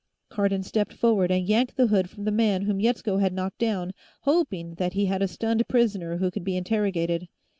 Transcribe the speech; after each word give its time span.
Cardon 0.29 0.63
stepped 0.63 0.93
forward 0.93 1.29
and 1.29 1.45
yanked 1.47 1.77
the 1.77 1.85
hood 1.85 2.09
from 2.09 2.23
the 2.25 2.31
man 2.31 2.63
whom 2.63 2.79
Yetsko 2.81 3.17
had 3.19 3.33
knocked 3.33 3.59
down, 3.59 3.91
hoping 4.21 4.73
that 4.79 4.93
he 4.93 5.05
had 5.05 5.21
a 5.21 5.27
stunned 5.27 5.67
prisoner 5.67 6.17
who 6.17 6.31
could 6.31 6.43
be 6.43 6.57
interrogated. 6.57 7.27